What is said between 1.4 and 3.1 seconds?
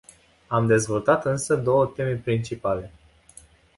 două teme principale.